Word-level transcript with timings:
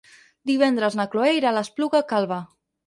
Divendres 0.51 0.97
na 1.01 1.07
Chloé 1.13 1.37
irà 1.43 1.53
a 1.53 1.55
l'Espluga 1.59 2.05
Calba. 2.15 2.43